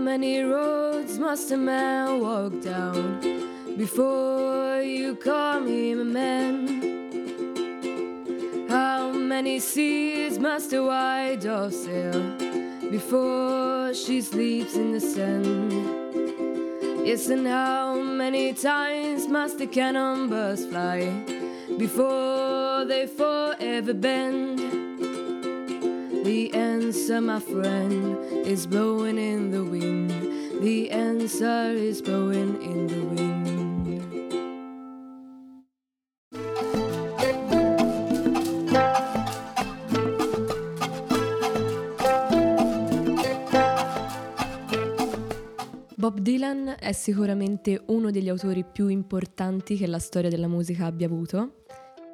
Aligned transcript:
many 0.00 0.42
roads 0.42 1.18
must 1.18 1.50
a 1.50 1.56
man 1.56 2.20
walk 2.20 2.60
down 2.62 3.20
before 3.76 4.80
you 4.80 5.14
call 5.14 5.62
him 5.62 6.00
a 6.00 6.04
man? 6.04 6.80
How 8.68 9.12
many 9.12 9.60
seas 9.60 10.38
must 10.38 10.72
a 10.72 10.82
white 10.82 11.40
dove 11.42 11.74
sail 11.74 12.18
before 12.90 13.92
she 13.92 14.22
sleeps 14.22 14.74
in 14.74 14.92
the 14.92 15.00
sand? 15.00 15.72
Yes, 17.06 17.28
and 17.28 17.46
how 17.46 18.00
many 18.00 18.54
times 18.54 19.28
must 19.28 19.58
the 19.58 19.66
cannon 19.66 20.28
burst 20.30 20.70
fly 20.70 21.12
before 21.76 22.86
they 22.86 23.06
forever 23.06 23.92
bend? 23.92 24.79
The 26.22 26.50
answer, 26.52 27.20
my 27.20 27.40
friend, 27.40 28.16
is 28.46 28.66
blowing 28.66 29.18
in 29.18 29.50
the 29.50 29.62
wind. 29.62 30.10
The 30.60 30.90
answer 30.90 31.72
is 31.72 32.02
blowing 32.02 32.60
in 32.62 32.86
the 32.86 33.00
wind. 33.06 33.50
Bob 45.96 46.18
Dylan 46.20 46.76
è 46.78 46.92
sicuramente 46.92 47.82
uno 47.86 48.10
degli 48.10 48.28
autori 48.28 48.64
più 48.64 48.88
importanti 48.88 49.76
che 49.76 49.86
la 49.86 49.98
storia 49.98 50.28
della 50.30 50.48
musica 50.48 50.86
abbia 50.86 51.06
avuto. 51.06 51.64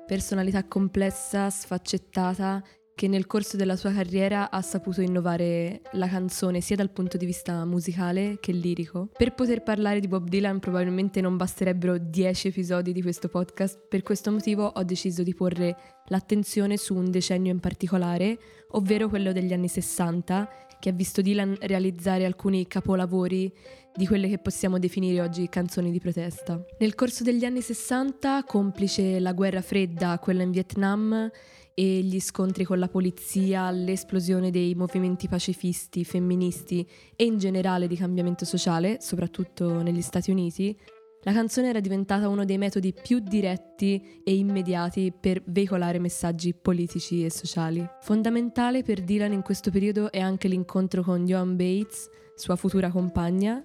Personalità 0.06 0.64
complessa, 0.64 1.50
sfaccettata 1.50 2.62
che 2.96 3.08
nel 3.08 3.26
corso 3.26 3.58
della 3.58 3.76
sua 3.76 3.92
carriera 3.92 4.50
ha 4.50 4.62
saputo 4.62 5.02
innovare 5.02 5.82
la 5.92 6.08
canzone 6.08 6.62
sia 6.62 6.76
dal 6.76 6.88
punto 6.88 7.18
di 7.18 7.26
vista 7.26 7.62
musicale 7.66 8.38
che 8.40 8.52
lirico. 8.52 9.10
Per 9.14 9.34
poter 9.34 9.62
parlare 9.62 10.00
di 10.00 10.08
Bob 10.08 10.26
Dylan 10.26 10.60
probabilmente 10.60 11.20
non 11.20 11.36
basterebbero 11.36 11.98
10 11.98 12.48
episodi 12.48 12.94
di 12.94 13.02
questo 13.02 13.28
podcast, 13.28 13.78
per 13.86 14.02
questo 14.02 14.32
motivo 14.32 14.64
ho 14.64 14.82
deciso 14.82 15.22
di 15.22 15.34
porre 15.34 15.95
l'attenzione 16.08 16.76
su 16.76 16.94
un 16.94 17.10
decennio 17.10 17.52
in 17.52 17.60
particolare, 17.60 18.38
ovvero 18.70 19.08
quello 19.08 19.32
degli 19.32 19.52
anni 19.52 19.68
60, 19.68 20.48
che 20.78 20.88
ha 20.90 20.92
visto 20.92 21.22
Dylan 21.22 21.56
realizzare 21.60 22.24
alcuni 22.24 22.66
capolavori 22.66 23.52
di 23.94 24.06
quelle 24.06 24.28
che 24.28 24.38
possiamo 24.38 24.78
definire 24.78 25.20
oggi 25.20 25.48
canzoni 25.48 25.90
di 25.90 26.00
protesta. 26.00 26.62
Nel 26.78 26.94
corso 26.94 27.24
degli 27.24 27.44
anni 27.44 27.62
60, 27.62 28.44
complice 28.44 29.18
la 29.18 29.32
guerra 29.32 29.62
fredda, 29.62 30.18
quella 30.18 30.42
in 30.42 30.50
Vietnam, 30.50 31.30
e 31.78 32.00
gli 32.00 32.20
scontri 32.20 32.64
con 32.64 32.78
la 32.78 32.88
polizia, 32.88 33.70
l'esplosione 33.70 34.50
dei 34.50 34.74
movimenti 34.74 35.28
pacifisti, 35.28 36.04
femministi 36.04 36.86
e 37.14 37.24
in 37.24 37.36
generale 37.36 37.86
di 37.86 37.96
cambiamento 37.96 38.46
sociale, 38.46 38.96
soprattutto 39.00 39.82
negli 39.82 40.00
Stati 40.00 40.30
Uniti, 40.30 40.74
la 41.22 41.32
canzone 41.32 41.68
era 41.68 41.80
diventata 41.80 42.28
uno 42.28 42.44
dei 42.44 42.58
metodi 42.58 42.92
più 42.92 43.18
diretti 43.18 44.20
e 44.22 44.36
immediati 44.36 45.12
per 45.18 45.42
veicolare 45.46 45.98
messaggi 45.98 46.54
politici 46.54 47.24
e 47.24 47.30
sociali. 47.30 47.84
Fondamentale 48.00 48.82
per 48.82 49.02
Dylan 49.02 49.32
in 49.32 49.42
questo 49.42 49.70
periodo 49.70 50.12
è 50.12 50.20
anche 50.20 50.46
l'incontro 50.46 51.02
con 51.02 51.24
Joan 51.26 51.56
Bates, 51.56 52.08
sua 52.36 52.56
futura 52.56 52.90
compagna, 52.90 53.64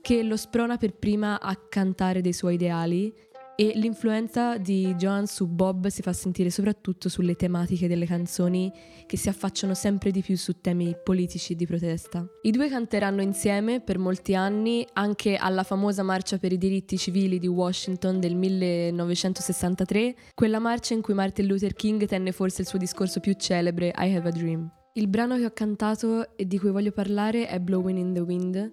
che 0.00 0.22
lo 0.22 0.36
sprona 0.36 0.76
per 0.76 0.94
prima 0.94 1.40
a 1.40 1.54
cantare 1.56 2.20
dei 2.20 2.32
suoi 2.32 2.54
ideali 2.54 3.12
e 3.60 3.72
l'influenza 3.74 4.56
di 4.56 4.94
Joan 4.94 5.26
su 5.26 5.46
Bob 5.46 5.88
si 5.88 6.00
fa 6.00 6.14
sentire 6.14 6.48
soprattutto 6.48 7.10
sulle 7.10 7.36
tematiche 7.36 7.88
delle 7.88 8.06
canzoni 8.06 8.72
che 9.04 9.18
si 9.18 9.28
affacciano 9.28 9.74
sempre 9.74 10.10
di 10.10 10.22
più 10.22 10.34
su 10.38 10.62
temi 10.62 10.96
politici 11.04 11.54
di 11.54 11.66
protesta. 11.66 12.26
I 12.40 12.52
due 12.52 12.70
canteranno 12.70 13.20
insieme 13.20 13.82
per 13.82 13.98
molti 13.98 14.34
anni 14.34 14.86
anche 14.94 15.36
alla 15.36 15.62
famosa 15.62 16.02
marcia 16.02 16.38
per 16.38 16.52
i 16.52 16.56
diritti 16.56 16.96
civili 16.96 17.38
di 17.38 17.48
Washington 17.48 18.18
del 18.18 18.34
1963, 18.34 20.14
quella 20.32 20.58
marcia 20.58 20.94
in 20.94 21.02
cui 21.02 21.12
Martin 21.12 21.44
Luther 21.44 21.74
King 21.74 22.06
tenne 22.06 22.32
forse 22.32 22.62
il 22.62 22.66
suo 22.66 22.78
discorso 22.78 23.20
più 23.20 23.34
celebre 23.34 23.88
I 23.88 24.14
Have 24.14 24.26
a 24.26 24.32
Dream. 24.32 24.72
Il 24.94 25.08
brano 25.08 25.36
che 25.36 25.44
ho 25.44 25.52
cantato 25.52 26.34
e 26.34 26.46
di 26.46 26.58
cui 26.58 26.70
voglio 26.70 26.92
parlare 26.92 27.46
è 27.46 27.60
Blowing 27.60 27.98
in 27.98 28.14
the 28.14 28.20
Wind, 28.20 28.72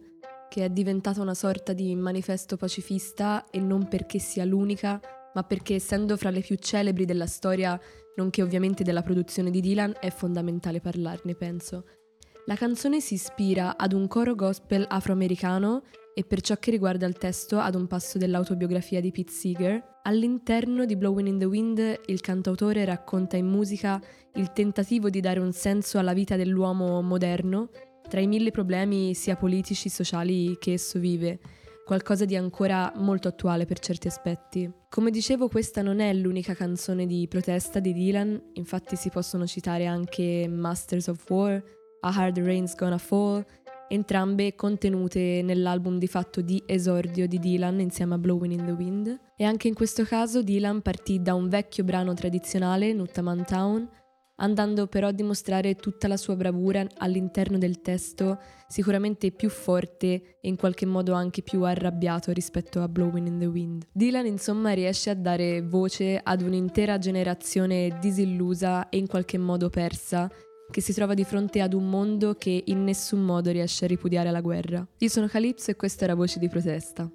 che 0.49 0.65
è 0.65 0.69
diventata 0.69 1.21
una 1.21 1.33
sorta 1.33 1.73
di 1.73 1.95
manifesto 1.95 2.57
pacifista 2.57 3.49
e 3.49 3.59
non 3.59 3.87
perché 3.87 4.19
sia 4.19 4.45
l'unica, 4.45 4.99
ma 5.33 5.43
perché 5.43 5.75
essendo 5.75 6.17
fra 6.17 6.29
le 6.29 6.41
più 6.41 6.55
celebri 6.55 7.05
della 7.05 7.27
storia, 7.27 7.79
nonché 8.15 8.41
ovviamente 8.41 8.83
della 8.83 9.01
produzione 9.01 9.51
di 9.51 9.61
Dylan, 9.61 9.95
è 9.99 10.09
fondamentale 10.09 10.81
parlarne, 10.81 11.35
penso. 11.35 11.85
La 12.45 12.55
canzone 12.55 13.01
si 13.01 13.15
ispira 13.15 13.75
ad 13.77 13.91
un 13.91 14.07
coro 14.07 14.33
gospel 14.33 14.85
afroamericano 14.87 15.83
e 16.13 16.23
per 16.23 16.41
ciò 16.41 16.55
che 16.55 16.71
riguarda 16.71 17.05
il 17.05 17.17
testo 17.17 17.59
ad 17.59 17.75
un 17.75 17.85
passo 17.87 18.17
dell'autobiografia 18.17 19.01
di 19.01 19.11
Pete 19.11 19.31
Seeger. 19.31 19.99
All'interno 20.03 20.85
di 20.85 20.95
Blowing 20.95 21.27
in 21.27 21.37
the 21.39 21.45
Wind 21.45 21.99
il 22.05 22.21
cantautore 22.21 22.85
racconta 22.85 23.35
in 23.37 23.45
musica 23.47 24.01
il 24.35 24.53
tentativo 24.53 25.09
di 25.09 25.19
dare 25.19 25.39
un 25.39 25.51
senso 25.51 25.99
alla 25.99 26.13
vita 26.13 26.35
dell'uomo 26.35 27.01
moderno 27.01 27.69
tra 28.07 28.19
i 28.19 28.27
mille 28.27 28.51
problemi 28.51 29.13
sia 29.13 29.35
politici, 29.35 29.89
sociali 29.89 30.57
che 30.57 30.73
esso 30.73 30.99
vive, 30.99 31.39
qualcosa 31.85 32.25
di 32.25 32.35
ancora 32.35 32.91
molto 32.95 33.27
attuale 33.27 33.65
per 33.65 33.79
certi 33.79 34.07
aspetti. 34.07 34.69
Come 34.89 35.09
dicevo, 35.09 35.47
questa 35.47 35.81
non 35.81 35.99
è 35.99 36.13
l'unica 36.13 36.53
canzone 36.53 37.05
di 37.05 37.27
protesta 37.29 37.79
di 37.79 37.93
Dylan, 37.93 38.51
infatti 38.53 38.95
si 38.95 39.09
possono 39.09 39.45
citare 39.45 39.85
anche 39.85 40.47
Masters 40.49 41.07
of 41.07 41.29
War, 41.29 41.63
A 42.01 42.13
Hard 42.13 42.39
Rain's 42.39 42.75
Gonna 42.75 42.97
Fall, 42.97 43.45
entrambe 43.87 44.53
contenute 44.55 45.41
nell'album 45.43 45.97
di 45.97 46.07
fatto 46.07 46.41
di 46.41 46.61
esordio 46.65 47.25
di 47.25 47.39
Dylan 47.39 47.79
insieme 47.79 48.15
a 48.15 48.17
Blowing 48.17 48.51
in 48.51 48.65
the 48.65 48.71
Wind. 48.71 49.19
E 49.37 49.45
anche 49.45 49.69
in 49.69 49.73
questo 49.73 50.03
caso 50.03 50.43
Dylan 50.43 50.81
partì 50.81 51.21
da 51.21 51.33
un 51.35 51.47
vecchio 51.47 51.83
brano 51.83 52.13
tradizionale, 52.13 52.91
Nuttaman 52.91 53.45
Town, 53.45 53.89
andando 54.37 54.87
però 54.87 55.07
a 55.07 55.11
dimostrare 55.11 55.75
tutta 55.75 56.07
la 56.07 56.17
sua 56.17 56.35
bravura 56.35 56.85
all'interno 56.97 57.57
del 57.57 57.81
testo, 57.81 58.39
sicuramente 58.67 59.31
più 59.31 59.49
forte 59.49 60.37
e 60.41 60.47
in 60.47 60.55
qualche 60.55 60.85
modo 60.85 61.13
anche 61.13 61.41
più 61.41 61.63
arrabbiato 61.63 62.31
rispetto 62.31 62.81
a 62.81 62.87
Blowing 62.87 63.27
in 63.27 63.39
the 63.39 63.45
Wind. 63.45 63.87
Dylan 63.91 64.25
insomma 64.25 64.71
riesce 64.71 65.09
a 65.09 65.15
dare 65.15 65.61
voce 65.61 66.19
ad 66.21 66.41
un'intera 66.41 66.97
generazione 66.97 67.97
disillusa 67.99 68.89
e 68.89 68.97
in 68.97 69.07
qualche 69.07 69.37
modo 69.37 69.69
persa, 69.69 70.29
che 70.69 70.81
si 70.81 70.93
trova 70.93 71.13
di 71.13 71.23
fronte 71.23 71.61
ad 71.61 71.73
un 71.73 71.89
mondo 71.89 72.35
che 72.35 72.63
in 72.65 72.83
nessun 72.83 73.21
modo 73.21 73.51
riesce 73.51 73.85
a 73.85 73.87
ripudiare 73.87 74.31
la 74.31 74.41
guerra. 74.41 74.85
Io 74.97 75.09
sono 75.09 75.27
Calypso 75.27 75.71
e 75.71 75.75
questa 75.75 76.03
era 76.03 76.15
Voce 76.15 76.39
di 76.39 76.49
protesta. 76.49 77.09